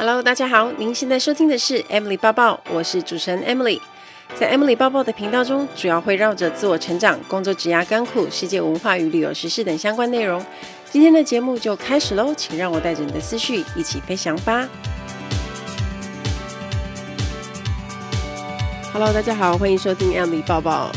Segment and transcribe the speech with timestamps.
[0.00, 3.78] Hello，大家好，您现在收听的是 Emily 抱抱，我是主持人 Emily。
[4.34, 10.42] 在 Emily 抱抱的频道中，主要会绕着自我成长、工作、职涯、甘苦、世界文化与旅游时事等相关内容。
[10.90, 14.66] 今天的节目就开始喽，请让我带着你的思绪一起飞翔吧。
[18.94, 20.90] Hello，大家好，欢迎收听 Emily 抱抱。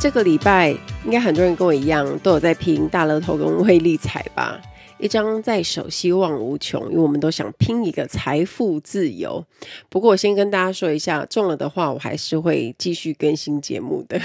[0.00, 0.70] 这个礼拜
[1.04, 4.60] 应该很多人跟我一样，都有在拼大乐透跟威力彩吧。
[4.98, 9.44] 一张在手，希望无穷，因为我们都想拼一个财富自由。
[9.88, 14.20] 不过，我先跟大家说一下，中了的话，我还是会继续更新节目的。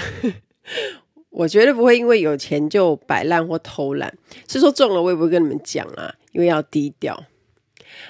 [1.30, 4.16] 我绝对不会因为有钱就摆烂或偷懒。
[4.48, 7.24] 是说中了，我也不会跟你们讲啊，因为要低调。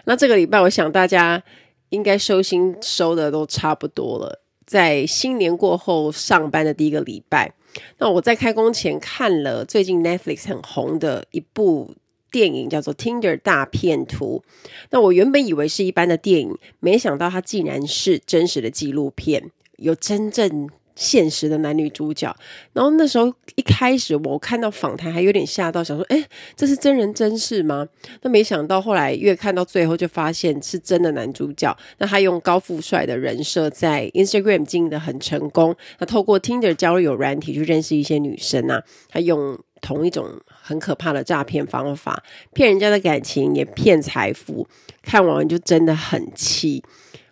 [0.04, 1.42] 那这个礼拜，我想大家
[1.88, 4.42] 应该收心收的都差不多了。
[4.65, 7.52] 在新年过后上班的第一个礼拜，
[7.98, 11.95] 那我在开工前看了最近 Netflix 很红的一部。
[12.30, 14.42] 电影叫做《Tinder 大骗徒》，
[14.90, 22.37] 那我原本以为是一般的电影，没想到它竟然是真实的纪录片，有真正现实的男女主角。
[22.72, 27.87] 然后那时候一开始我看到访谈还有点吓到，想说：“诶，这是真人真事吗？”
[28.22, 31.74] 那没想到后来越看到最后，就发现是真的男主角。
[31.98, 35.74] 那他用高富帅的人设在 Instagram 经营得很成功。
[35.98, 39.59] 那透过 Tinder 交友软体去认识一些女生啊，他用。
[39.80, 44.66] 同一种很可怕的诈骗方法，骗人家的感情，也骗财富，
[45.02, 46.82] 看完就真的很气。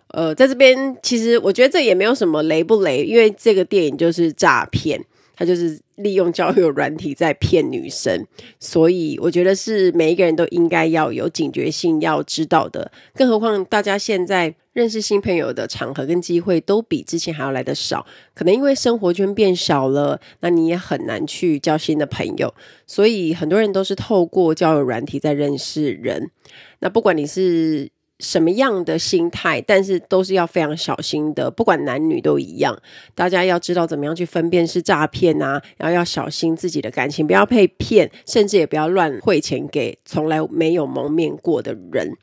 [0.09, 5.05] 呃，在这边其实我觉得这也没有什么雷不雷，因为这个电影就是诈骗。
[5.39, 8.27] 他就是利用交友软体在骗女生，
[8.59, 12.91] 所以我觉得是每一个人都应该要有警觉性，要知道的。
[13.15, 22.53] 更何况大家现在认识新朋友的场合跟机会都比之前还要来得少，可能因为生活圈变少了，那你也很难去交新的朋友，
[22.85, 26.33] 所以很多人都是透过交友软体在认识人。
[26.81, 27.91] 那不管你是。
[28.19, 32.77] 什么样的心态，但是都是要非常小心的，不管男女都一样。
[33.15, 42.17] 大家要知道怎么样去分辨是诈骗啊，然后要小心自己的感情，不要被骗，甚至也不要乱汇钱给从来没有蒙面过的人。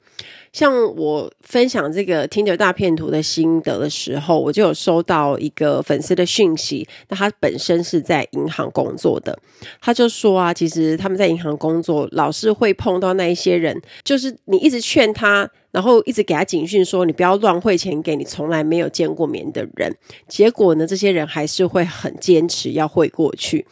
[0.54, 6.88] 像我分享这个听着大骗图的心得的时候，我就有收到一个粉丝的讯息。
[7.10, 9.38] 那他本身是在银行工作的，
[9.82, 19.94] 他就说啊，其实他们在银行工作，老是会碰到那一些人，就是你一直劝他，然后一直给他警讯说，你不要乱汇钱给你从来没有见过面的人。
[20.30, 23.66] 结果呢，这些人还是会很坚持要汇过去。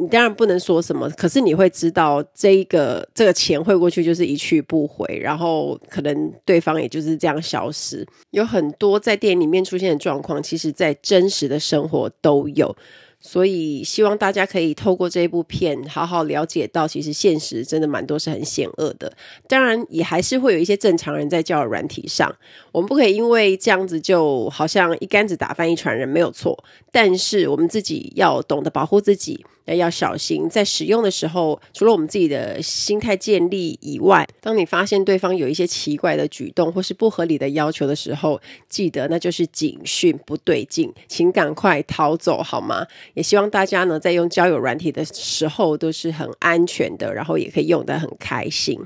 [0.00, 8.06] 你当然不能说什么，可是你会知道这一个这个钱汇过去就是一去不回，然后可能对方也就是这样消失。
[8.30, 12.74] 有很多在电影里面出现的状况，其实在真实的生活都有。
[13.22, 19.12] 所以希望大家可以透过这一部片，好好了解到，其实现实真的蛮多是很险恶的。
[19.46, 22.34] 当然，也还是会有一些正常人在交友软体上，
[22.72, 26.64] 我们不可以因为这样子就好像一竿子打翻一船人，没有错。
[26.90, 29.44] 但是我们自己要懂得保护自己。
[29.76, 42.86] 要小心，在使用的时候，除了我们自己的心态建立以外，当你发现对方有一些奇怪的举动或是不合理的要求的时候，记得那就是警讯，不对劲，请赶快逃走好吗？
[43.14, 48.78] 也希望大家呢，在用交友软体的时候都是很安全的，然后也可以用得很开心。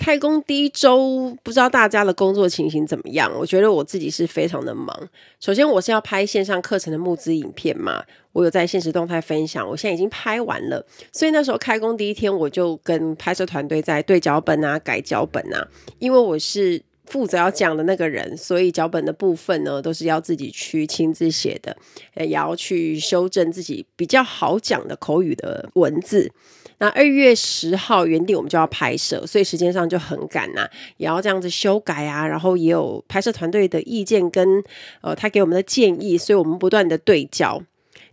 [0.00, 3.30] 开工第一周，不知道大家的工作情形怎么样？
[3.38, 4.98] 我觉得我自己是非常的忙。
[5.38, 8.02] 首先，我是要拍线上课程的募资影片嘛，
[8.32, 10.82] 我有在现实动态分享，我现在已经拍完了。
[11.12, 15.68] 所以那时候开工第一天，我就跟拍摄团队在对脚本啊、改脚本啊。
[15.98, 21.76] 因为我是负责要讲的那个人，所以脚本的部分呢，都是要自己去亲自写的，
[22.14, 26.32] 也要去修正自己比较好讲的口语的文字。
[26.78, 30.66] 那二月十号原定我们就要拍摄，所以时间上就很赶呐、
[30.96, 34.64] 也要这样子修改啊，然后也有拍摄团队的意见跟
[35.02, 37.62] 呃他给我们的建议，所以我们不断的对焦。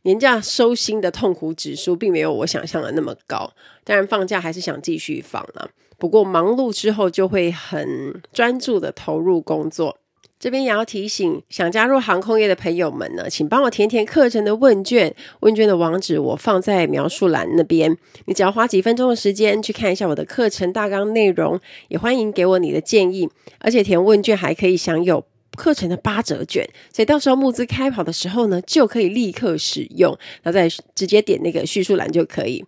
[0.01, 3.53] 年假收心的痛苦指数并没有我想象的那么高，
[3.85, 9.97] 当然放假还是想继续放了、不过忙碌之后就会很专注的投入工作。
[10.39, 15.15] 这边也要提醒，想加入航空业的朋友们呢，请帮我填填课程的问卷。
[15.39, 23.27] 问卷的网址我放在描述栏那边，你只要花几分钟的时间去看一下我的课程大纲内容，也欢迎给我你的建议。
[23.57, 32.63] 而且填问卷还可以享有课程的八折券，所以到时候募资开跑的时候呢，就可以立刻使用，然后再直接点那个叙述栏就可以。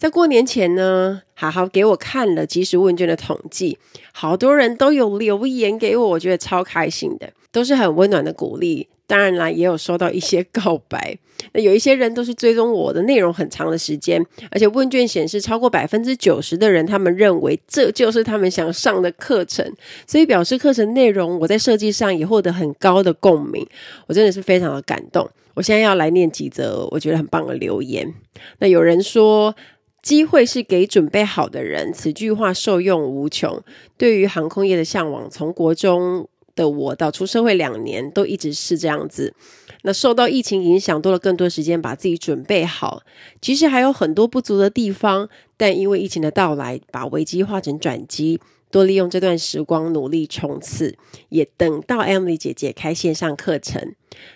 [0.00, 3.76] 在过年前呢，好好给我看了即时问卷的统计，
[4.12, 8.88] 好多人都有留言给我，我觉得超开心的，都是很温暖的鼓励。
[9.06, 11.18] 当然啦，也有收到一些告白。
[11.52, 19.70] 那有一些人都是追踪我的内容很长的时间，而且问卷显示超过百分之九十的人，他们认为这就是他们想上的课程，
[20.06, 23.66] 所以表示课程内容我在设计上也获得很高的共鸣。
[24.06, 25.28] 我真的是非常的感动。
[25.52, 28.14] 我现在要来念几则我觉得很棒的留言。
[28.60, 29.54] 那有人说，
[30.02, 33.62] 机会是给准备好的人，此句话受用无穷。
[33.96, 39.34] 对于航空业的向往，从国中的我到出社会两年，都一直是这样子。
[39.82, 43.02] 那受到疫情影响，多了更多时间把自己准备好。
[43.40, 50.98] 其实还有很多不足的地方，但因为疫情的到来，把危机化成转机，多利用这段时光努力冲刺。
[51.30, 53.94] 也等到 Emily 姐姐开线上课程，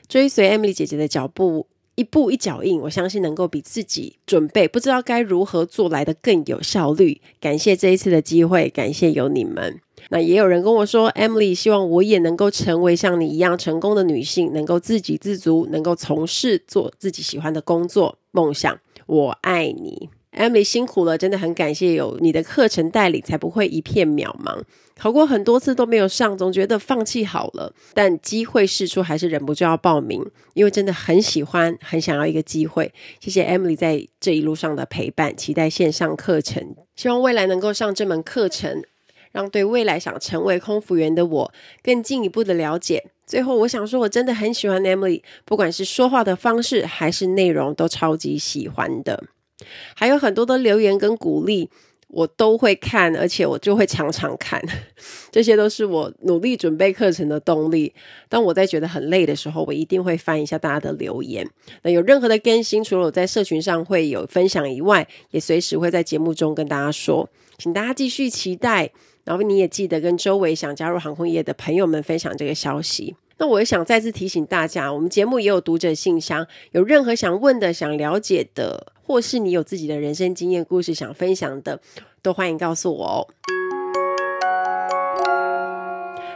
[0.09, 7.21] 追随 Emily 姐姐的脚步，一步一脚印，我相信能够比自己准备不知道该如何做来的更有效率。
[7.41, 9.81] 感谢这一次的机会，感谢有你们。
[10.11, 18.19] 那也有人跟我说，Emily 希望我也能够成为像你一样成功的女性，能够自给自足，能够从事做自己喜欢的工作。
[18.33, 24.63] 梦想，我爱你，Emily 辛苦了，真的很感谢有你的课程带领，才不会一片渺茫。
[24.97, 32.93] 考过很多次都没有上，总觉得放弃好了，但机会释出，还是忍不住要报名，因为真的很喜欢，很想要一个机会。
[33.21, 38.83] 谢谢 Emily 在这一路上的陪伴，期待线上课程，希望未来能够上这门课程。
[39.33, 41.53] 让对未来想成为空服员的我
[41.83, 43.03] 更进一步的了解。
[43.27, 49.25] 最后，我想说，我真的很喜欢 Emily，不管是说话的方式还是内容，都超级喜欢的。
[49.95, 51.69] 还有很多的留言跟鼓励，
[52.09, 54.63] 我都会看，而且我就会常常看。
[55.33, 57.93] 这些都是我努力准备课程的动力。
[58.29, 61.49] 当我在觉得很累的时候，我一定会翻一下大家的留言。
[61.83, 67.29] 那有任何的更新，除了我在社群上会有分享以外，也随时会在节目中跟大家说，
[67.59, 68.91] 请大家继续期待。
[69.25, 73.17] 然后你也记得跟周围想加入航空业的朋友们分享这个消息。
[73.37, 81.81] 那我也想再次提醒大家，我们节目也有读者信箱，有任何想问的、想了解的，或是你有自己的人生经验故事想分享的，
[82.23, 83.27] 都欢迎告诉我哦。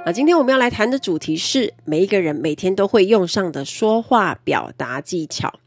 [0.04, 5.60] 那今天我们要来谈的主题是每一个人每天都会用上的说话表达技巧。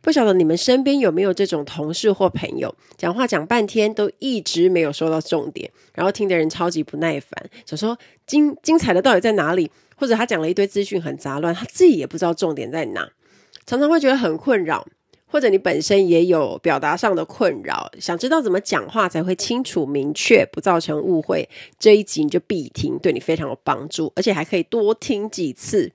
[0.00, 9.70] 不晓得你们身边有没有这种同事或朋友，讲话讲半天都一直没有说到重点，然后听的人超级不耐烦，想说精精彩的到底在哪里？
[9.96, 13.10] 或者他讲了一堆资讯很杂乱，他自己也不知道重点在哪，
[13.66, 14.86] 常常会觉得很困扰。
[15.32, 21.48] 或者你本身也有表达上的困扰，想知道怎么讲话才会清楚明确，不造成误会，
[21.78, 25.92] 这一集你就必听，对你非常有帮助，而且还可以多听几次。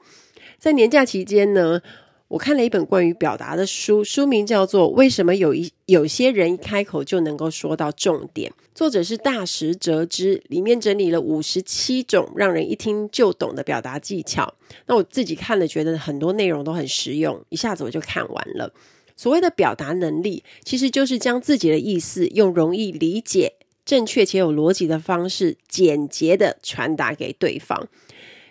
[0.57, 1.81] 在年假期间呢，
[2.27, 14.55] 我看了一本关于表达的书，书名叫做《为什么有一有些人一开口就能够说到重点》，作者是大石哲之，里面整理了五十七种让人一听就懂的表达技巧。
[14.87, 18.73] 那我自己看了，觉得很多内容都很实用，一下子我就看完了。
[19.15, 23.53] 所谓的表达能力，其实就是将自己的意思用容易理解、
[23.85, 27.87] 正确且有逻辑的方式，简洁地传达给对方。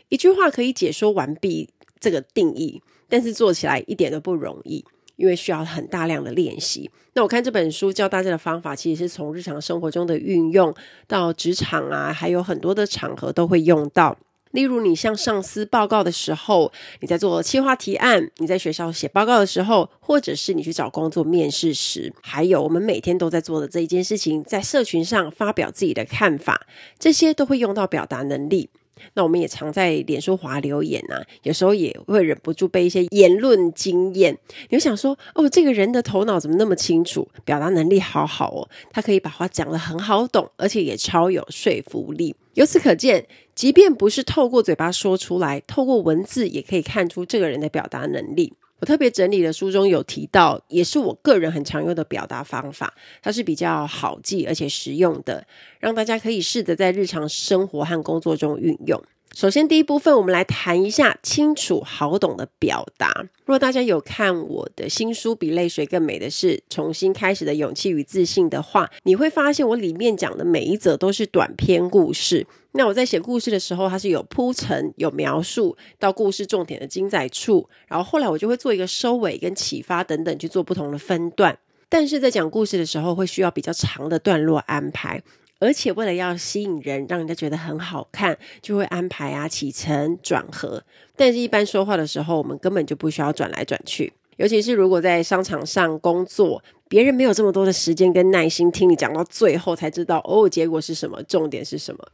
[0.08, 2.80] 一句话可以解说完毕，这个定义。
[3.08, 4.84] 但是做起来一点都不容易，
[5.16, 6.90] 因为需要很大量的练习。
[7.14, 10.74] 那我看这本书教大家的方法，其实是从日常生活中的运用
[11.06, 14.16] 到职场啊，还有很多的场合都会用到。
[14.50, 26.68] 例如，你向上司报告的时候，你在做企划提案，你在学校写报告的时候，或者是你去找工作面试时，还有我们每天都在做的这一件事情，在社群上发表自己的看法，
[27.00, 28.70] 这些都会用到表达能力。
[29.12, 34.36] 那我们也常在脸书滑留言啊，有时候也会忍不住被一些言论惊艳。
[34.70, 42.34] 你会想说，哦，这个人的头脑怎么那么清楚，表达能力好好哦，他可以把话讲得很好懂，而且也超有说服力。
[42.54, 48.52] 由此可见，即便不是透过嘴巴说出来，透过文字也可以看出这个人的表达能力。
[48.80, 55.46] 我特别整理的书中有提到，也是我个人很常用的表达方法，它是比较好记而且实用的，
[55.80, 59.02] 让大家可以试着在日常生活和工作中运用。
[59.36, 63.12] 首先，第一部分我们来谈一下清楚好懂的表达。
[63.44, 72.46] 如果大家有看我的新书《比泪水更美的是重新开始的勇气与自信》的话，你会发现我里面讲的每一则都是短篇故事。
[72.72, 81.58] 那我在写故事的时候，它是有铺陈、有描述到故事重点的精彩处，然后后来我就会做一个收尾跟启发等等去做不同的分段。
[81.88, 85.20] 但是在讲故事的时候，会需要比较长的段落安排。
[85.60, 90.82] 而且为了要吸引人，让人家觉得很好看，就会安排啊起承转合。
[91.16, 94.12] 但是，一般说话的时候，我们根本就不需要转来转去。
[94.36, 102.04] 尤其是如果在商场上工作，别人没有这么多的时间跟耐心听你讲到最后才知道哦，结果是什么，重点是什么。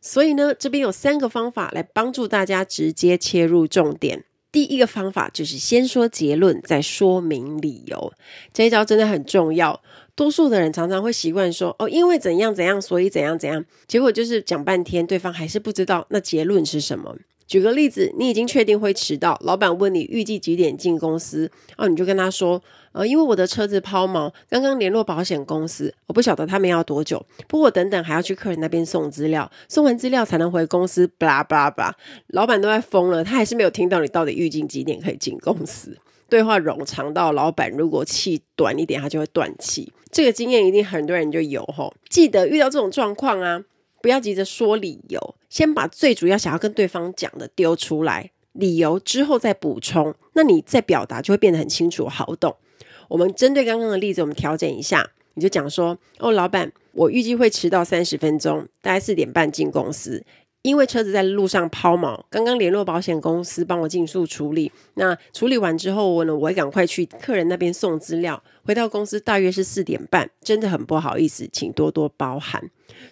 [0.00, 4.24] 所以呢，这边有三个方法来帮助大家直接切入重点。
[4.50, 8.12] 第一个方法就是先说结论，再说明理由。
[8.52, 9.80] 这一招真的很重要。
[10.14, 17.16] 多数的人常常会习惯说：“哦，因为怎样怎样，所以怎样怎样。”结果就是讲半天，对方还是不知道那结论是什么。
[17.46, 27.22] 举个例子，你已经确定会迟到，老板问你预计几点进公司，哦，你就跟他说：“呃，因为我的车子抛锚，刚刚联络保险公司，我不晓得他们要多久。
[27.48, 31.94] 不过等等还要去客人那边送资料，送完资料才能回公司。”巴拉巴拉巴，
[32.28, 35.98] 老板都快疯了，他还是没有听到你到底预计几点可以进公司。
[36.32, 39.92] 对话冗长到老板如果气短一点，他就会断气。
[40.10, 41.92] 这个经验一定很多人就有吼。
[42.08, 43.62] 记得遇到这种状况啊，
[44.00, 52.56] 不要急着说理由，先把最主要想要跟对方讲的丢出来，理由之后再补充，那你再表达就会变得很清楚好懂。
[53.08, 60.24] 我们针对刚刚的例子，我们调整一下，你就讲说：哦，老板，我预计会迟到三十分钟，大概四点半进公司。
[60.62, 64.70] 因为车子在路上抛锚，刚刚联络保险公司帮我尽速处理。
[64.94, 68.40] 那处理完之后，我呢，我会赶快去客人那边送资料。
[68.64, 72.62] 回到公司大约是四点半，真的很不好意思，请多多包涵。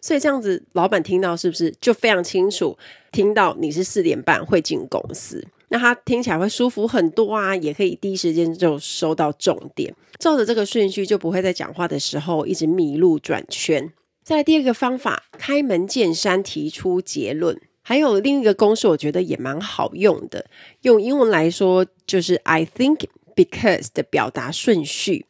[0.00, 2.78] 所以这样子，老板听到是不是就非常清楚？
[3.10, 9.92] 听到你是四点半会进公司，那他听起来会舒服很多啊，也可以第一时间就收到重点。
[10.20, 13.92] 照着这个顺序，就不会在讲话的时候一直迷路转圈。
[14.30, 17.60] 再第二个方法，开门见山提出结论。
[17.82, 20.46] 还有另一个公式，我觉得也蛮好用的。
[20.82, 25.26] 用英文来说，就是 I think because 的表达顺序。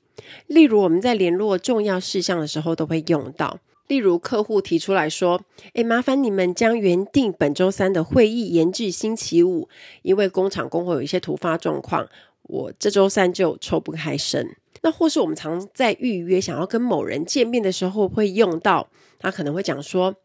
[0.46, 3.60] 例如我们在联络重要事项的时候都会用到。
[3.88, 5.40] 例如客户提出来说
[5.72, 9.70] ：“诶，麻烦你们将原定本周三的会议延至星期五，
[10.02, 12.06] 因为工厂工会有一些突发状况，
[12.42, 20.16] 我这周三就抽不开身。”那或是我们常在预约想要跟某人见面的时候会用到，他可能会讲说：“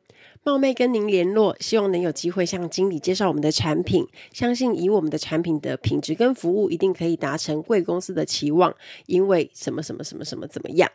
[0.44, 8.74] 冒昧跟您联络，希望能有机会向经理介绍我们的产品，相信以我们的产品的品质跟服务，一定可以达成贵公司的期望，
[9.08, 10.90] 因为什么什么什么什么怎么样。”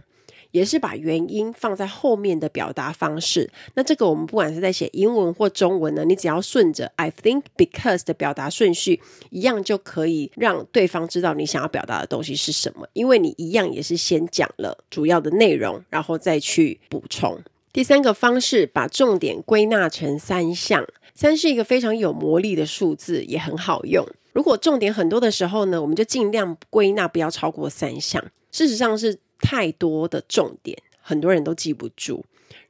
[0.50, 3.50] 也是把原因放在后面的表达方式。
[3.74, 12.88] 那这个我们不管是在写英文或中文呢，你只要顺着 I think because 的表达顺序，一样就可以让对方知道你想要表达的东西是什么。
[12.92, 17.38] 因为你一样也是先讲了主要的内容，然后再去补充。
[17.72, 20.86] 第三个方式，把重点归纳成三项。
[21.14, 24.04] 三是一个非常有魔力的数字，也很好用。
[24.32, 28.24] 如果重点很多的时候呢，我们就尽量归纳不要超过三项。
[28.50, 29.18] 事实上是。
[29.40, 32.24] 太多的重点，很多人都记不住。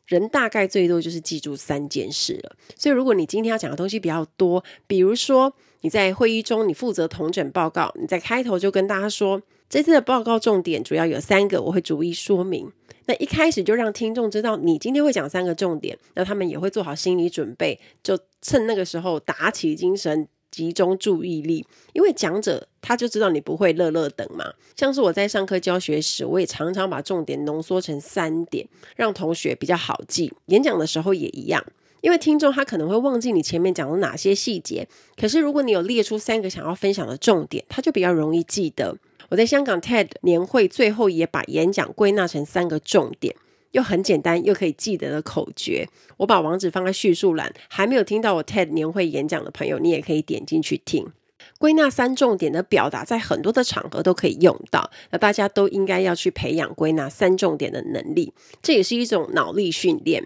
[0.07, 2.57] 人大概最多就是记住三件事了。
[2.77, 12.73] 所以，如果你今天要讲的东西比较多，比如说你在会议中你负责统整报告，你在开头就跟大家说，这次的报告重点主要有三个，我会逐一说明。
[13.07, 20.27] 那一开始就让听众知道你今天会讲三个重点，那他们也会做好心理准备，就趁那个时候打起精神。
[20.51, 24.53] 集中注意力，因为讲者他就知道你不会乐乐等嘛。
[24.77, 28.67] 像是我在上课教学时，我也常常把重点浓缩成三点，
[28.97, 30.33] 让同学比较好记。
[30.47, 31.65] 演讲的时候也一样，
[32.01, 38.97] 因为听众他可能会忘记你前面讲了哪些细节，可是如果你有列出三个想要分享的重点，他就比较容易记得。
[39.29, 43.37] 我在香港 TED 年会最后也把演讲归纳成三个重点。
[43.73, 47.53] 又很简单又可以记得的口诀，我把网址放在叙述栏。
[47.69, 51.13] 还没有听到我 TED 年会演讲的朋友，你也可以点进去听。
[51.59, 54.91] 归纳三重点的表达，在很多的场合都可以用到。
[55.11, 60.25] 那大家都应该要去培养归纳三重点的能力，这也是一种脑力训练。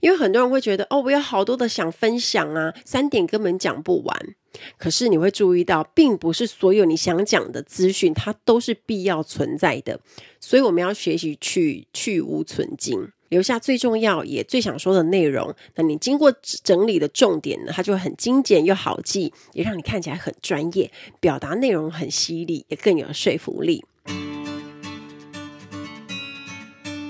[0.00, 4.34] 因为很多人会觉得，哦，我有好多的想分享啊，三点根本讲不完。
[4.76, 10.00] 可是你会注意到，并不是所有你想讲的资讯，它都是必要存在的。
[10.40, 15.54] 所以我们要学习去去芜存菁，留下最重要也最想说的内容。
[15.76, 23.84] 那你经过整理的重点呢，它就很精简又好记，也让你看起来很专业，表达内容很犀利，也更有说服力。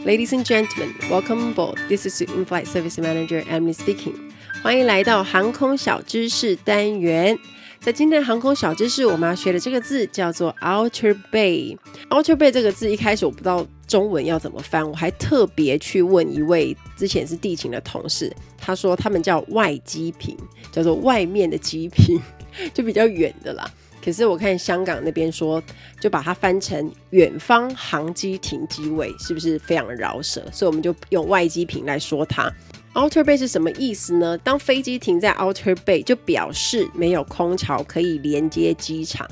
[0.02, 1.78] Ladies and gentlemen, welcome aboard.
[1.90, 4.14] This is your in-flight service manager Emily speaking.
[4.62, 7.38] 欢迎来到航空小知识单元。
[7.80, 11.76] 在今天的航空小知识，我们要学的这个字叫做 Outer Bay。
[12.09, 20.35] Outer Bay 这个字一开始我不知道中文要怎么翻，我还特别去问一位之前是地勤的同事，他说他们叫外机坪，
[20.73, 22.19] 叫做外面的机坪，
[22.73, 23.71] 就比较远的啦。
[24.04, 25.62] 可是我看香港那边说，
[26.00, 30.42] 就把它翻成远方航机停机位，是不是非常饶舌？
[30.52, 32.52] 所以我们就用外机坪来说它。
[32.95, 34.37] Outer Bay 是什么意思呢？
[34.38, 39.28] 当飞机停在 Outer Bay，就表示没有空桥可以连接机场。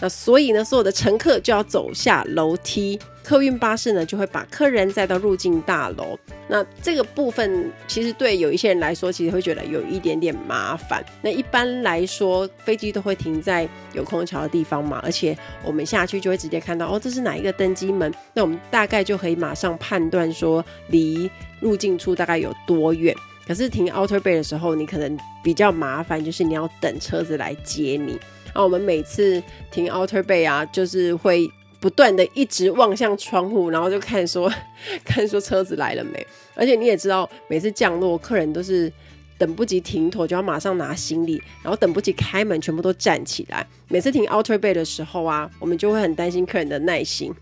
[0.00, 2.98] 那所以呢，所有的乘客就要走下楼梯。
[3.24, 6.18] 客运巴士呢，就会把客人载到入境大楼。
[6.48, 11.04] 那这个部分其实对有一些人来说，其实会觉得有一点点麻烦。
[11.20, 18.10] 那一般来说，飞机都会停在有空调的地方嘛，而且我们下去就会直接看到哦，这是哪一个登机门？
[18.32, 23.14] 那我们大概就可以马上判断说离入境处大概有多远。
[23.46, 28.18] 可是停 Outer Bay 的时候，你可能比较麻烦，就是你要等车子来接你。
[28.58, 31.50] 啊，我们每次停 Outer Bay 啊，就是会。
[31.80, 34.52] 不断的一直望向窗户，然后就看说，
[35.06, 36.26] 看说车子来了没。
[36.56, 38.92] 而且你也知道，每次降落，客人都是
[39.38, 43.64] 等不及停妥，就要马上拿行李，然后等不及开门，全部都站起来。
[43.86, 47.32] 每次停 Outer Bay 的时候啊，我们就会很担心客人的耐心，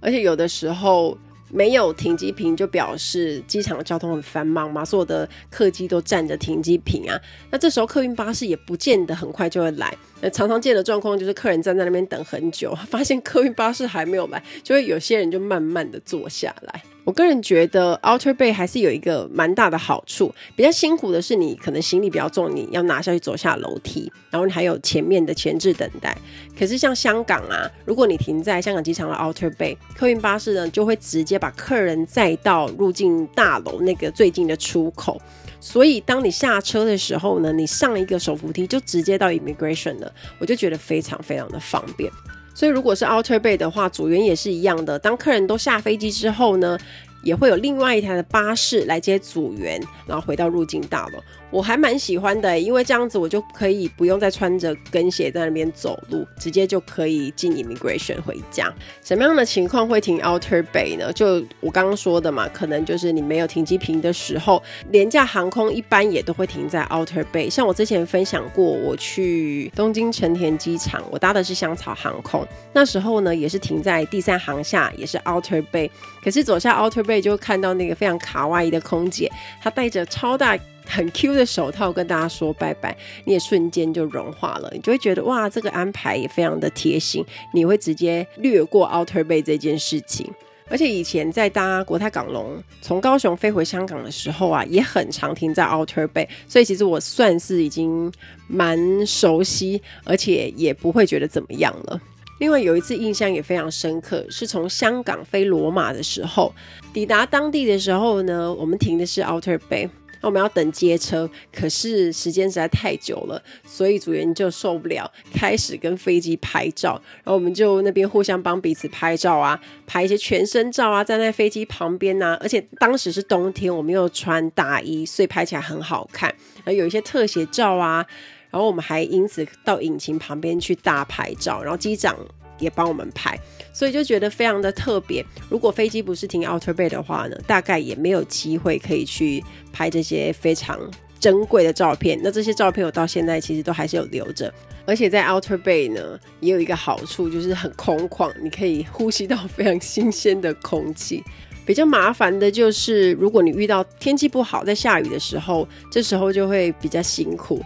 [0.00, 1.16] 而且有的时候。
[1.54, 7.16] 没有停机坪就表示机场的交通很繁忙嘛，所有的客机都占着停机坪啊。
[7.48, 9.96] 那这时候客运巴士也不见得很快就会来。
[10.20, 16.82] 那常常见的状况就是客人站在那边等很久，发现客运巴士还没有来，就会有些人就慢慢的坐下来。
[17.04, 26.16] 我个人觉得 Outer Bay 还是有一个蛮大的好处，比较辛苦的是你可能行李比较重，你要拿下去走下楼梯，然后你还有前面的前置等待。
[26.58, 35.20] 可是像香港啊，如果你停在香港机场的 Outer Bay，客运巴士呢就会直接把客人载到入境大楼那个最近的出口，
[35.60, 42.10] 所以当你下车的时候呢，你上一个手扶梯就直接到 Immigration 了，我就觉得非常非常的方便。
[42.54, 44.96] 所以，如果是 Outer Bay 的话，组员也是一样的。
[44.98, 46.78] 当客人都下飞机之后呢，
[47.22, 51.18] 也会有另外一台的巴士来接组员，然后回到入境大楼。
[51.54, 58.74] 我还蛮喜欢的，因为这样子我就可以不用再穿着跟鞋在那边走路，直接就可以进 Immigration 回家。
[59.04, 61.12] 什么样的情况会停 Outer Bay 呢？
[61.12, 67.48] 就我刚刚说的嘛，可能就是你没有停机坪的时候，廉价航空一般也都会停在 Outer Bay。
[67.48, 75.88] 像我之前分享过，我去东京成田机场，我搭的是香草航空，那时候呢也是停在第三航厦，也是 Outer Bay。
[76.20, 79.30] 可是走下 Outer Bay 就看到那个非常卡哇伊的空姐，
[79.62, 80.58] 她戴着超大。
[80.86, 90.30] 很 Q 的手套跟大家说拜拜，你也瞬间就融化了，你就会觉得哇，这个安排也非常的贴心，你会直接略过 Outer Bay 这件事情。
[90.66, 98.10] 而且以前在搭国泰港龙从高雄飞回香港的时候啊，也很常停在 Outer Bay，所以其实我算是已经
[98.48, 102.00] 蛮熟悉，而且也不会觉得怎么样了。
[102.40, 106.52] 另外有一次印象也非常深刻，是从香港飞罗马的时候，
[106.94, 109.88] 抵达当地的时候呢，我们停的是 Outer Bay。
[110.24, 117.00] 我们要等接车，可是时间实在太久了，所以组员就受不了，开始跟飞机拍照。
[117.22, 122.36] 然后我们就那边互相帮彼此拍照啊，拍一些全身照啊，站在飞机旁边啊。
[122.40, 126.28] 而且当时是冬天，我们又穿大衣，所以拍起来很好看。
[126.64, 128.06] 然后有一些特写照啊，
[128.50, 132.16] 然后我们还因此到引擎旁边去大拍照，然后机长
[132.58, 133.38] 也帮我们拍，
[133.72, 135.24] 所以就觉得非常的特别。
[135.48, 140.78] 如果飞机不是停 Outer Bay 的话呢，大概也没有机会可以去拍这些非常
[141.18, 142.18] 珍贵的照片。
[142.22, 144.52] 那这些照片我到现在其实都还是有留着。
[144.86, 151.22] 而且在 Outer Bay 呢，也有一个好处，就是很空旷，你可以呼吸到非常新鲜的空气。
[151.66, 157.64] 比较麻烦的就是，如果你遇到天气不好，在下雨的时候，这时候就会比较辛苦。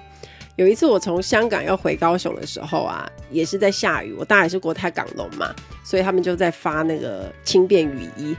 [0.59, 4.13] 有一次我从香港要回高雄的时候啊，也是在下雨。
[4.19, 8.37] 我搭的是国泰港龙嘛，所以他们就在发那个轻便雨衣。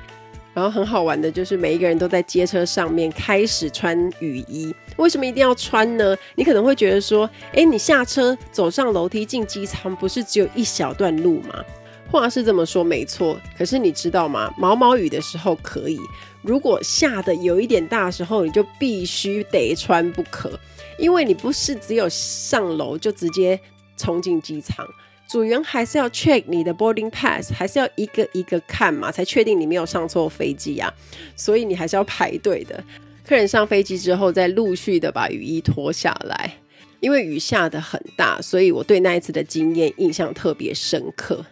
[0.54, 4.76] 然后很好玩的就是每一个人都在街车上面开始穿雨衣。
[4.98, 6.14] 为什么一定要穿呢？
[6.36, 11.64] 你可能会觉得说，诶，你下车走上楼梯进机舱不是只有一小段路吗？
[12.12, 14.54] 话是这么说没错，可是你知道吗？
[14.58, 15.98] 毛毛雨的时候可以，
[16.42, 20.60] 如果下的有一点大时候，你就必须得穿不可。
[21.00, 23.60] 因为你不是只有上楼就直接
[23.98, 24.86] 冲进机场，
[25.28, 30.94] 组员还是要 check 你的 boarding pass，还是要一个一个看嘛，才确定你没有上错飞机啊。
[31.36, 32.84] 所以你还是要排队的。
[33.26, 36.54] 客人上飞机之后，再陆续的把雨衣脱下来。
[37.00, 41.46] 因为雨下得很大，所以我对那一次的经验印象特别深刻。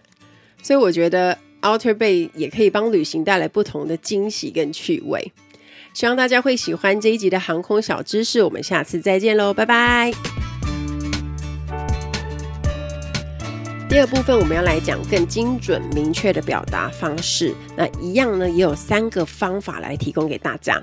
[0.61, 5.31] 所以我觉得 Outer Bay 也可以帮旅行带来不同的惊喜跟趣味。
[5.97, 10.11] 希望大家会喜欢这一集的航空小知识，我们下次再见喽，拜拜。
[13.89, 20.79] 第二部分我们要来讲更精准明确的表达方式，那一样呢也有三个方法来提供给大家。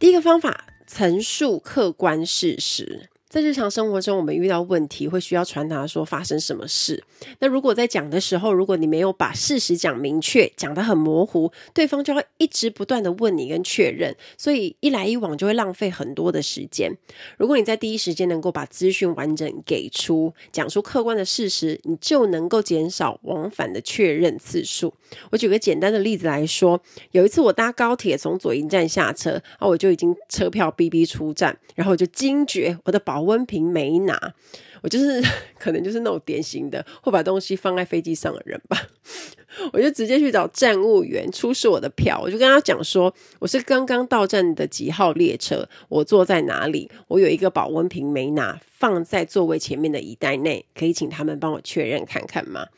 [0.00, 3.08] 第一个方法，陈述客观事实。
[3.28, 7.04] 在日常生活中，我们遇到问题会需要传达说发生什么事。
[7.40, 16.90] 那如果在讲的时候，如果你没有把事实讲明确，讲得很模糊，对方就会一直不断的问你跟确认，所以一来一往就会浪费很多的时间。
[17.36, 24.94] 如果你在第一时间能够把资讯完整给出，讲出客观的事实，你就能够减少往返的确认次数。
[25.30, 34.32] 我举个简单的例子来说，有一次我搭高铁从左营站下车，啊，我就已经车票哔哔出站，然后我就惊觉我的保保温瓶没拿，
[34.80, 35.20] 我就是
[35.58, 38.80] 可能就是那种典型的会把东西放在飞机上的人吧。
[39.72, 52.68] 我就直接去找站务员出示我的票，我就跟他讲说，我是刚刚到站的几号列车，我坐在哪里，我有一个保温瓶没拿，放在座位前面的衣袋内，可以请他们帮我确认看看吗？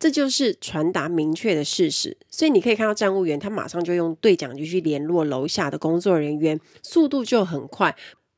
[0.00, 2.16] 这就是传达明确的事实。
[2.28, 7.94] 所以你可以看到站务员他马上就用对讲机去联络楼下的工作人员，速度就很快。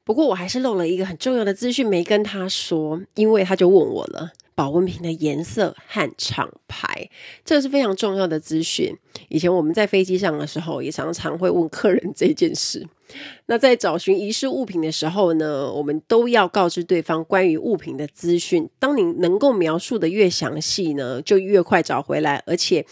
[0.07, 7.11] 不过我还是漏了一个很重要的资讯没跟他说，因为他就问我了保温瓶的颜色和厂牌，
[7.45, 8.97] 这是非常重要的资讯。
[9.29, 12.87] 以前我们在飞机上的时候，也常常会问客人这件事。
[13.47, 18.71] 那在找寻遗失物品的时候呢，我们都要告知对方关于物品的资讯。
[18.79, 22.87] 当你能够描述的越详细呢，就越快找回来，而且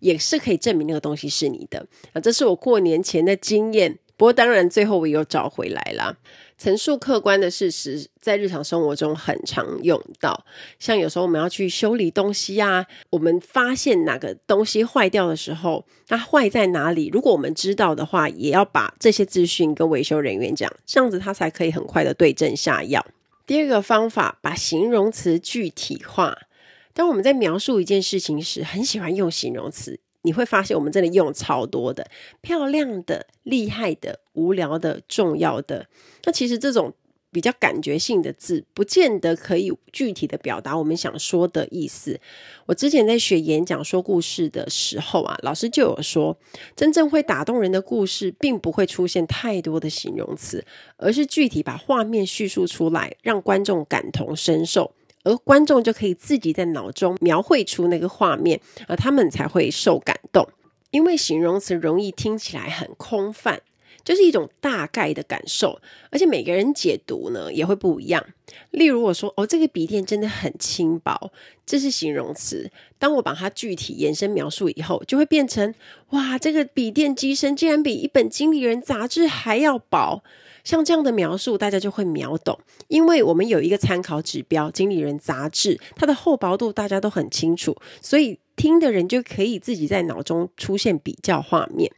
[0.00, 1.86] 也是可以证明那个东西是你的。
[2.12, 3.98] 啊，这是我过年前的经验。
[4.18, 6.18] 不过当然，最后我又找回来了。
[6.58, 10.44] 陈述客观的事实，在日常生活中很常用到。
[10.80, 17.08] 像有时候我们要去修理东西啊，我们发现哪个东西坏掉的时候，它坏在哪里？
[17.12, 23.06] 如果我们知道的话，也要把这些资讯跟维修人员讲，这样子他才可以很快的对症下药。
[23.46, 26.36] 第二个方法，把形容词具体化。
[26.92, 30.00] 当我们在描述一件事情时，很喜欢用形容词。
[30.22, 35.86] 你会发现，我们真的用超多的漂亮的、厉害的、无聊的、重要的。
[36.24, 36.94] 那其实这种
[37.30, 42.18] 比较感觉性的字，不见得可以具体的表达我们想说的意思。
[42.66, 46.38] 我之前在学演讲、说故事的时候啊，老师就有说，
[46.76, 50.64] 真正会打动人的故事，并不会出现太多的形容词，
[50.96, 54.94] 而是具体把画面叙述出来，让观众感同身受。
[55.24, 60.48] 而观众就可以自己在脑中描绘出那个画面，而他们才会受感动。
[60.90, 63.60] 因为形容词容易听起来很空泛，
[64.04, 65.80] 就是一种大概的感受，
[66.10, 68.24] 而且每个人解读呢也会不一样。
[68.70, 71.30] 例如我说：“哦，这个笔电真的很轻薄”，
[71.66, 72.70] 这是形容词。
[72.98, 75.74] 当我把它具体延伸描述以后，就会变成
[76.10, 80.22] ：“哇，这个笔电机身竟然比一本经理人杂志还要薄。”
[80.64, 82.58] 像这样的描述，大家就会秒懂，
[82.88, 91.90] 因为我们有一个参考指标《经理人》杂志，它的厚薄度大家都很清楚，所以听的人就可以自己在脑中出现比较画面。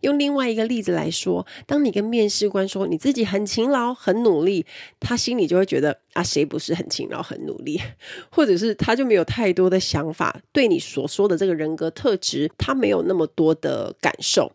[0.00, 4.64] 用另外一个例子来说，当你跟面试官说你自己很勤劳、很努力，
[5.00, 7.80] 他心里就会觉得啊，谁不是很勤劳、很努力？
[8.30, 14.52] 或者是他就没有太多的想法，对你所说的这个人格特质，他没有那么多的感受。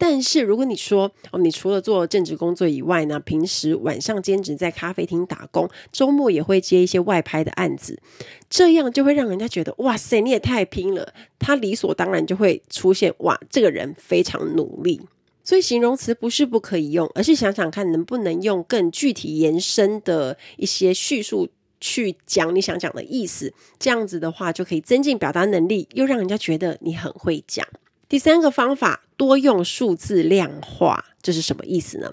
[0.00, 8.00] 但是如果你说哦，你除了做正职工作以外呢，平时晚上兼职在咖啡厅打工，周末也会接一些外拍的案子，
[8.48, 11.12] 这样就会让人家觉得哇塞，你也太拼了。
[11.38, 15.02] 他理所当然就会出现哇，这个人非常努力。
[15.44, 23.52] 所以形容词不是不可以用，而是想想看能不能用更具体延伸的一些叙述去讲你想讲的意思。
[23.78, 27.66] 这样子的话就可以增进表达能力，又让人家觉得你很会讲。
[28.10, 32.12] 第三个方法，多用数字量化，这是什么意思呢？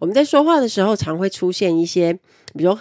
[0.00, 2.14] 我们在说话的时候，常会出现一些，
[2.52, 2.76] 比如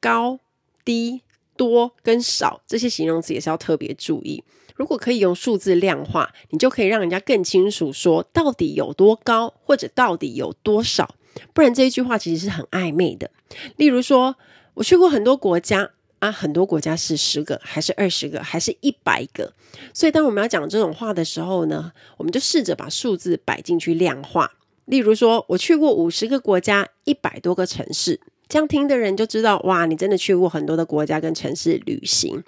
[0.00, 0.40] 高、
[0.82, 1.20] 低、
[1.58, 4.42] 多跟少这些形容词，也是要特别注意。
[4.76, 11.14] 如果可以用数字量化，你就可以让人家更清楚说到底有多高，或者到底有多少。
[11.52, 13.30] 不然这一句话其实是很暧昧的。
[13.76, 14.36] 例如说，
[14.72, 15.90] 我去过很多国家。
[16.26, 19.52] 啊，很多国家是十个，还是二十个，还是一百个？
[19.94, 24.52] 所以当我们要讲这种话的时候呢，我们就试着把数字摆进去量化。
[24.86, 28.20] 例如说，我去过五十个国家，一百多个城市。
[28.48, 32.42] 这样听的人就知道，哇，你真的去过很多的国家跟城市旅行。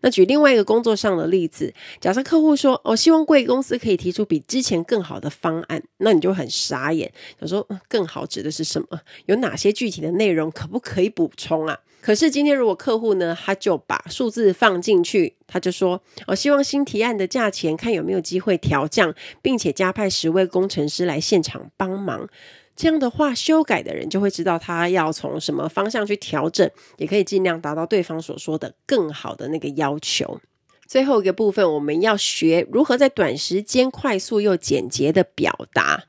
[0.00, 9.00] 那举另外一个工作上的例子，假设客户说，我、哦、希望贵公司可以提出比之前更好的方案，那你就很傻眼，想说，更好指的是什么？
[9.26, 11.78] 有哪些具体的内容可不可以补充啊？
[12.00, 22.28] 可是今天如果客户呢，他就把数字放进去，他就说，我、希望新提案的价钱看有没有机会调降，并且加派十位工程师来现场帮忙。
[22.74, 30.40] 这样的话，修改的人就会知道他要从什么方向去调整，也可以尽量达到对方所说的更好的那个要求。
[30.86, 36.04] 最后一个部分，我们要学如何在短时间快速又简洁的表达。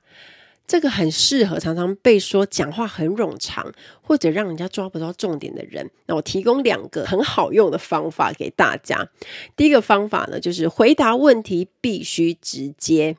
[0.65, 5.91] 这个很适合常常被说讲话很冗长，或者让人家抓不到重点的人。
[6.05, 9.09] 那我提供两个很好用的方法给大家。
[9.57, 13.17] 第一个方法呢，就是回答问题必须直接。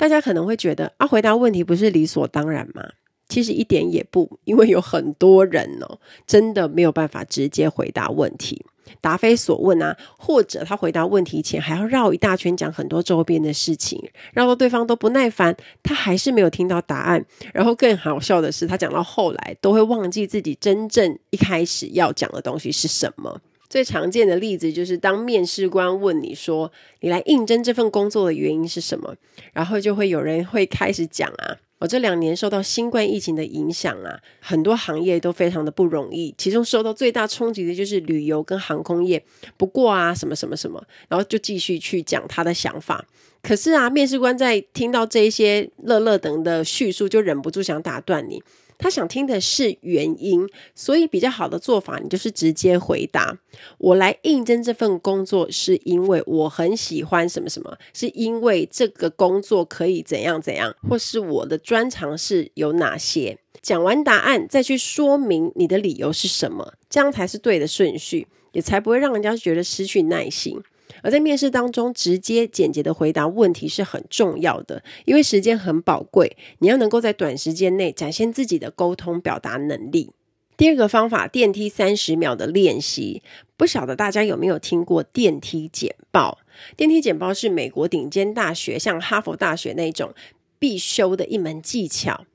[0.00, 2.88] 大家可能会觉得啊，回答问题不是理所当然吗？
[3.28, 8.64] 其实一点也不，因为有很多人哦，真的没有办法直接回答问题。
[9.02, 17.22] 答非所问啊，或者他回答问题前还要绕一大圈讲很多周边的事情，绕到对方都不耐烦，他还是没有听到答案。
[17.52, 23.42] 然后更好笑的是，他讲到后来都会忘记自己真正一开始要讲的东西是什么。
[23.70, 29.14] 最常见的例子就是，当面试官问你说：“你来应征这份工作的原因是什么？”
[29.54, 31.56] 然后就会有人会开始讲啊。
[31.78, 39.24] 我这两年受到新冠疫情的影响啊，很多行业都非常的不容易，其中受到最大冲击的就是旅游跟航空业。
[39.56, 43.06] 不过啊，什么什么什么，然后就继续去讲他的想法。
[43.40, 48.42] 可是啊，面试官在听到这些乐乐等的叙述，就忍不住想打断你。
[48.80, 53.38] 他想听的是原因，所以比较好的做法，你就是直接回答：
[53.78, 63.38] 我来应征这份工作，是因为我很喜欢什么什么，是因为这个工作可以怎样怎样，或是我的专长是有哪些。
[63.62, 70.58] 讲完答案，再去说明你的理由是什么，这样才是对的顺序，也才不会让人家觉得失去耐心。
[71.02, 80.10] 而在面试当中，直接简洁的回答问题是很重要的，因为时间很宝贵，你要能够在短时间内展现自己的沟通表达能力。
[80.56, 83.22] 第二个方法，电梯三十秒的练习，
[83.56, 86.38] 不晓得大家有没有听过电梯简报？
[86.76, 90.12] 电梯简报是美国顶尖大学，像哈佛大学那种
[90.58, 92.26] 必修的一门技巧，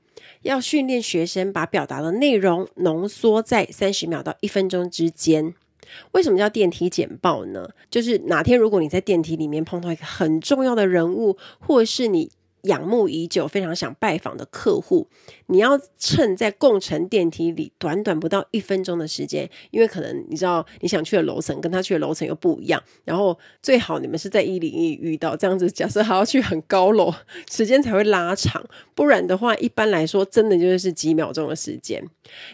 [0.42, 5.54] 要训练学生把表达的内容浓缩在三十秒到一分钟之间。
[6.12, 7.68] 为什么叫电梯简报呢？
[7.90, 12.30] 就是哪天如果你在电梯里面碰到一个很重要的人物，或是你
[12.62, 15.06] 仰慕已久、非常想拜访的客户，
[15.46, 27.14] 你要趁在共乘电梯里短短不到一分钟的时间，因为可能你知道你想去的楼层跟他去的楼层又不一样，然后最好你们是在一零一遇到，这样子假设还要去很高楼，
[27.48, 28.64] 时间才会拉长，
[28.96, 32.04] 不然的话，一般来说真的就是几秒钟的时间，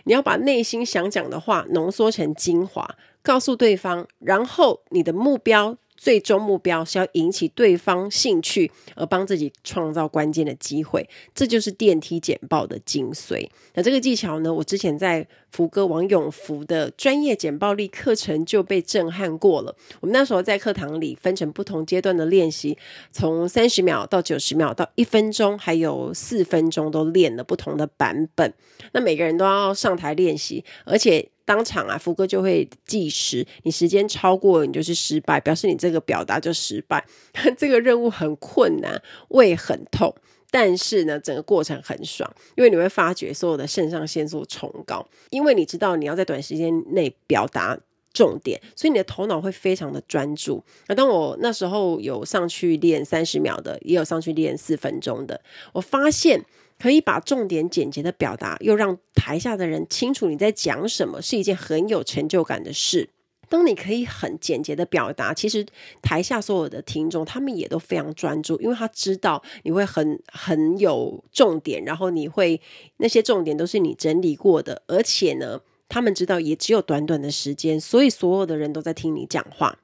[0.05, 2.97] 你要把内心想讲的话浓缩成精华。
[3.22, 5.76] 告诉对方，然后你的目标。
[5.94, 13.48] 最终目标是要引起对方兴趣，而帮自己创造关键的机会，这就是电梯简报的精髓。
[13.74, 19.76] 那这个技巧呢，我之前在福哥王永福的专业简报力课程就被震撼过了。
[20.00, 22.76] 我们那时候在课堂里分成不同阶段的练习，
[23.12, 28.52] 从三十秒到九十秒到一分钟，还有四分钟都练了不同的版本。
[28.92, 31.28] 那每个人都要上台练习，而且。
[31.44, 37.04] 当场啊，福哥就会计时，你时间超过你就是失败，表示你这个表达就失败。
[37.58, 40.14] 这个任务很困难，胃很痛，
[40.52, 47.76] 但是呢，整个过程很爽，因为你会发觉所有的肾上腺素冲高，因为你知道你要在短时间内表达
[48.12, 50.62] 重点，所以你的头脑会非常的专注。
[50.86, 55.40] 那当我那时候有上去练三十秒的，也有上去练四分钟的，
[55.72, 56.44] 我发现。
[56.78, 63.08] 可以把重点简洁的表达，又让台下的人清楚你在讲什么，是一件很有成就感的事。
[63.52, 65.66] 当你可以很简洁的表达，其实
[66.00, 72.58] 台下所有的听众他们也都非常专注，因为他知道你会很很有重点，然后你会
[72.96, 79.78] 那些重点都是你整理过的，而且呢，他们知道也只有短短的时间，所以所有的人都在听你讲话。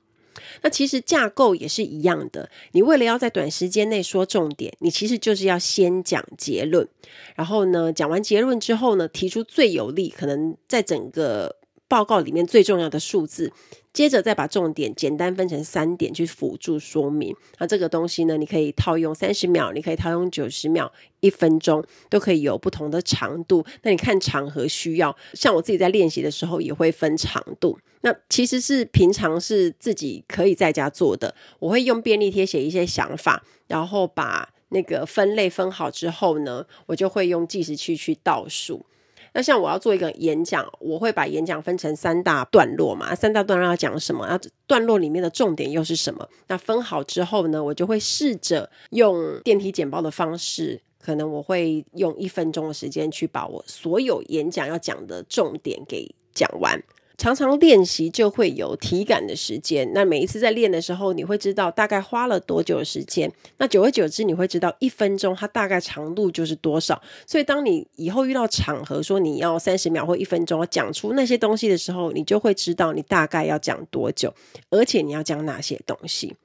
[0.62, 6.88] 那其实架构也是一样的，你为了要在短时间内说重点，你其实就是要先讲结论，
[7.36, 11.57] 然后呢，讲完结论之后呢，提出最有利，可能在整个
[11.88, 13.52] 报告里面最重要的数字。
[13.90, 17.34] 接着再把重点简单分成三点去辅助说明。
[17.58, 23.64] 那这个东西呢，你可以套用三十秒，你可以套用九十秒、一分钟，都可以有不同的长度。
[23.82, 27.76] 那你看场合需要，像我自己在练习的时候也会分长度。
[28.02, 31.34] 那其实是平常是自己可以在家做的。
[31.58, 38.86] 我会用便利贴写一些想法，然后把那个分类分好之后呢，我就会用计时器去倒数。
[39.32, 44.26] 那像我要做一个演讲，我会把演讲分成三大段落嘛，三大段落要讲什么？
[44.28, 46.28] 那段落里面的重点又是什么？
[46.46, 56.82] 那分好之后呢，我就会试着用电梯简报的方式，可能我会用一分钟的时间去把我所有演讲要讲的重点给讲完。
[57.18, 63.30] 常常练习就会有体感的时间，那每一次在练的时候，你会知道大概花了多久的时间。
[63.56, 67.02] 那久而久之，你会知道一分钟它大概长度就是多少。
[67.26, 74.32] 所以，当你以后遇到场合说你要三十秒或一分钟讲出那些东西的时候，你就会知道你大概要讲多久，
[74.70, 76.36] 而且你要讲哪些东西。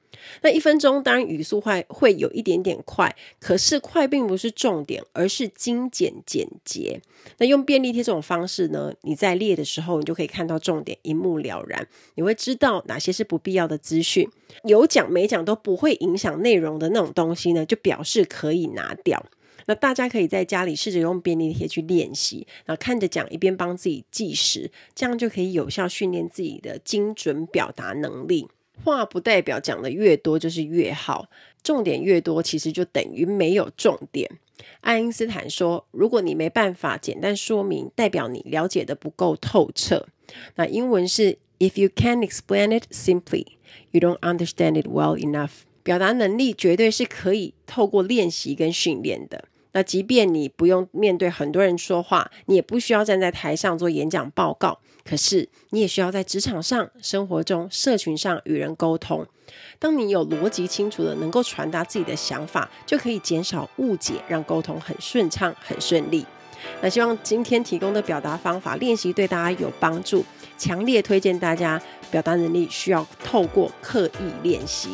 [0.42, 7.00] 那一分钟当然语速会会有一点点快，可是快并不是重点，而是精简简洁。
[7.38, 11.86] 那用便利贴这种方式呢，你在列的时候，你就可以看到重点，一目了然。
[12.14, 14.28] 你会知道哪些是不必要的资讯，
[14.64, 19.24] 有讲没讲都不会影响内容的那种东西呢，就表示可以拿掉。
[19.66, 28.46] 那大家可以在家里试着用便利贴去练习，然后看着讲，一边帮自己计时，这样就可以有效训练自己的精准表达能力。
[28.82, 31.28] 话不代表讲的越多就是越好，
[31.62, 34.30] 重点越多，其实就等于没有重点。
[34.80, 40.06] 爱因斯坦说：“如果你没办法简单说明，代表你了解的不够透彻。”
[40.56, 43.46] 那英文是 “If you can't explain it simply,
[43.90, 49.44] you don't understand it well enough。”表达能力绝对是可以透过练习跟训练的。
[49.72, 59.26] 那即便你不用面对很多人说话，你也不需要站在台上做演讲报告，可是你也需要在职场上、生活中、社群上与人沟通。
[59.78, 66.24] 当你有逻辑清楚的，能够传达自己的想法，就可以减少误解，让沟通很顺畅、很顺利。
[66.80, 70.24] 那希望今天提供的表达方法练习对大家有帮助，
[70.56, 74.88] 强烈推荐大家表达能力需要透过刻意练习。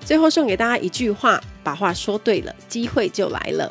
[0.00, 3.70] 最后送给大家一句话：把话说对了，机会就来了。